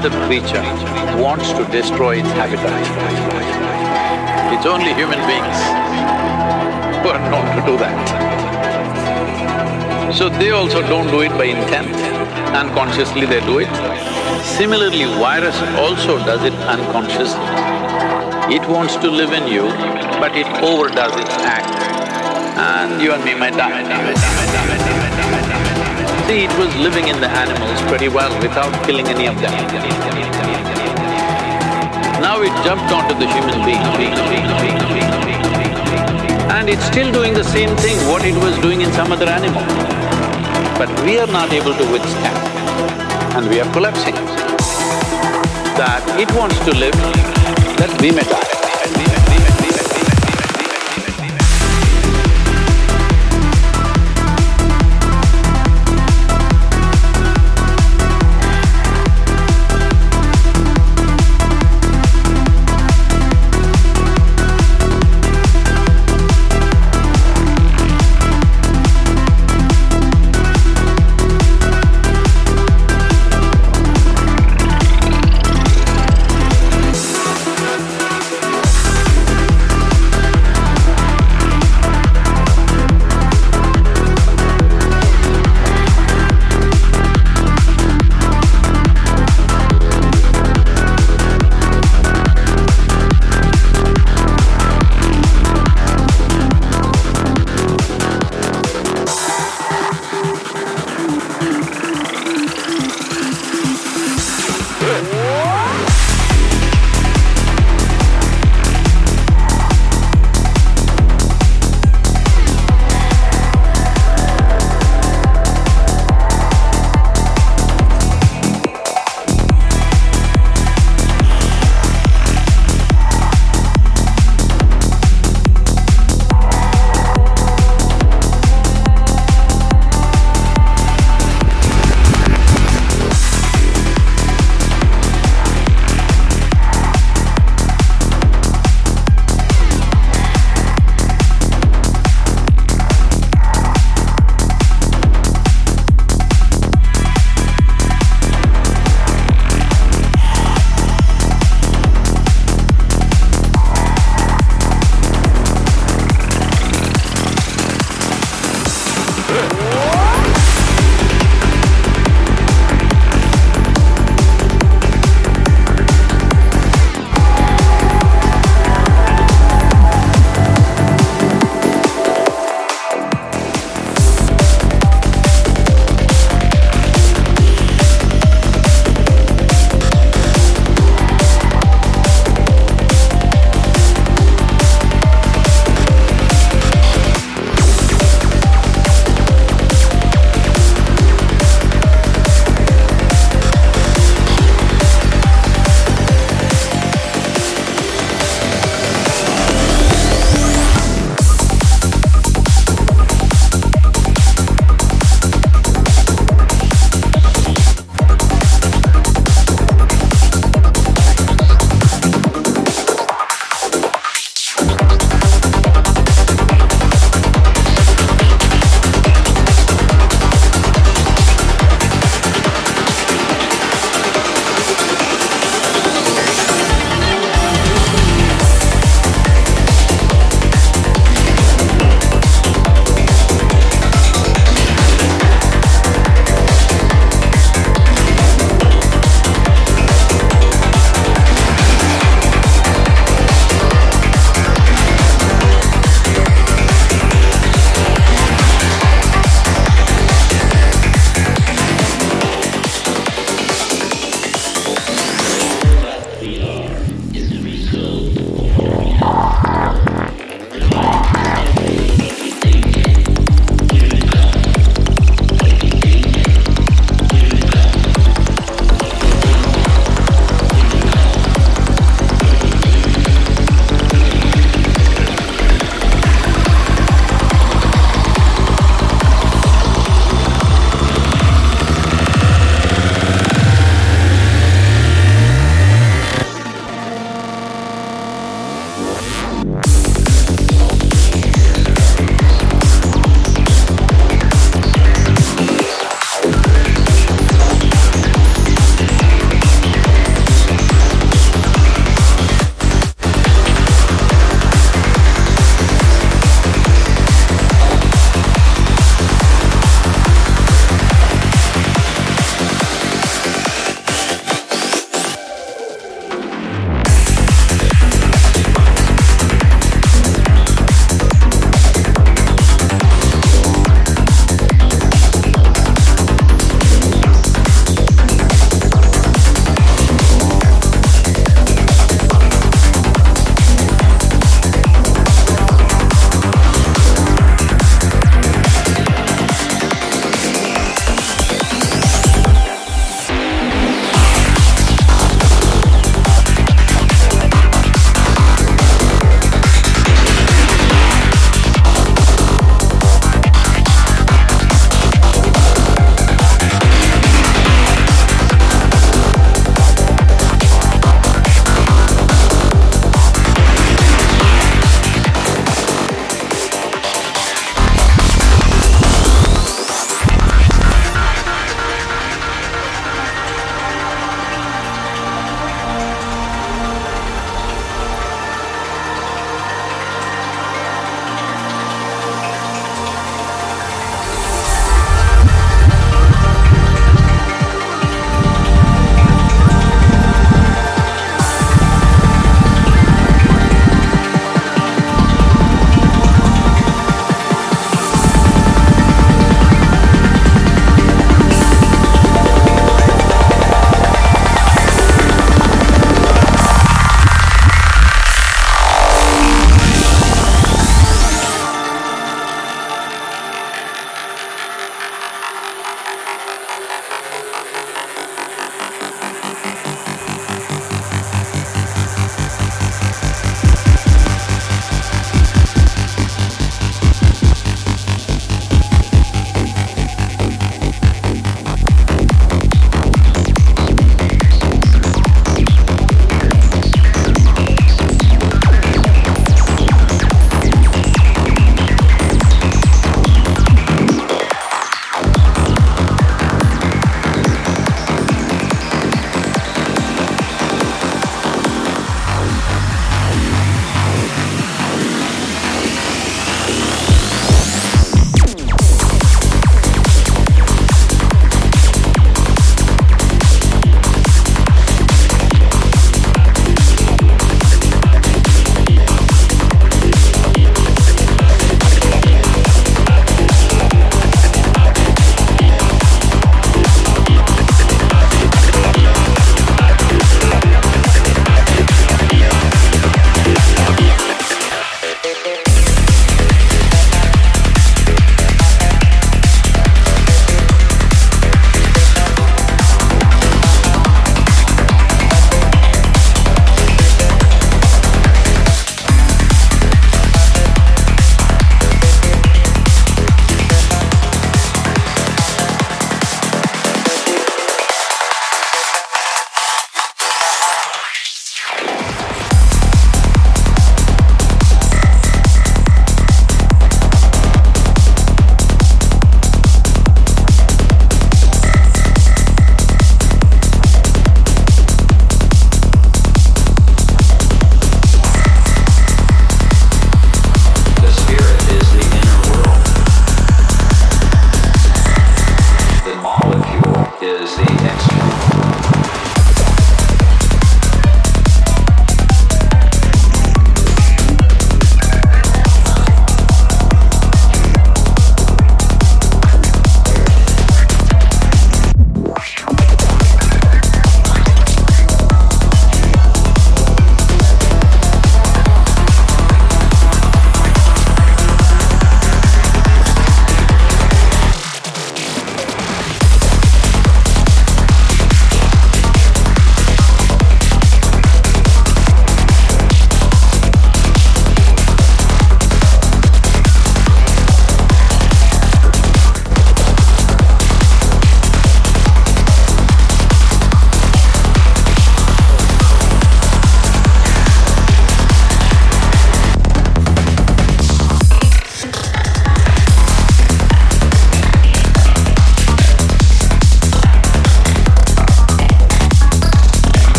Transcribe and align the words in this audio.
other 0.00 0.16
creature 0.26 0.64
wants 1.20 1.52
to 1.52 1.62
destroy 1.66 2.20
its 2.20 2.30
habitat. 2.30 2.80
It's 4.54 4.64
only 4.64 4.94
human 4.94 5.18
beings 5.28 5.58
who 7.02 7.10
are 7.12 7.20
known 7.30 7.44
to 7.54 7.60
do 7.66 7.76
that. 7.76 8.08
So 10.14 10.30
they 10.30 10.52
also 10.52 10.80
don't 10.80 11.08
do 11.08 11.20
it 11.20 11.32
by 11.32 11.44
intent, 11.44 11.94
unconsciously 12.56 13.26
they 13.26 13.40
do 13.40 13.58
it. 13.58 13.68
Similarly, 14.42 15.04
virus 15.20 15.60
also 15.76 16.16
does 16.24 16.44
it 16.44 16.54
unconsciously. 16.54 17.44
It 18.56 18.66
wants 18.70 18.96
to 18.96 19.10
live 19.10 19.34
in 19.34 19.48
you, 19.48 19.68
but 20.18 20.34
it 20.34 20.46
overdoes 20.62 21.14
its 21.20 21.36
act 21.44 21.68
and 22.56 23.02
you 23.02 23.12
and 23.12 23.22
me 23.22 23.34
might 23.34 23.54
die. 23.54 23.84
It 26.32 26.48
was 26.56 26.72
living 26.76 27.08
in 27.08 27.20
the 27.20 27.26
animals 27.26 27.82
pretty 27.90 28.08
well 28.08 28.30
without 28.40 28.72
killing 28.86 29.04
any 29.08 29.26
of 29.26 29.34
them. 29.40 29.50
Now 32.22 32.40
it 32.40 32.54
jumped 32.64 32.92
onto 32.92 33.14
the 33.18 33.26
human 33.26 33.64
being. 33.66 33.82
And 36.54 36.68
it's 36.70 36.84
still 36.84 37.10
doing 37.10 37.34
the 37.34 37.42
same 37.42 37.74
thing 37.78 37.98
what 38.06 38.24
it 38.24 38.36
was 38.44 38.56
doing 38.60 38.80
in 38.82 38.92
some 38.92 39.10
other 39.10 39.28
animal. 39.28 39.64
But 40.78 40.88
we 41.04 41.18
are 41.18 41.26
not 41.26 41.52
able 41.52 41.74
to 41.74 41.84
withstand 41.90 42.38
and 43.36 43.48
we 43.48 43.60
are 43.60 43.72
collapsing. 43.72 44.14
That 45.82 46.04
it 46.16 46.30
wants 46.38 46.60
to 46.60 46.70
live, 46.70 46.94
that 47.76 48.00
we 48.00 48.12
may 48.12 48.22
die. 48.22 48.39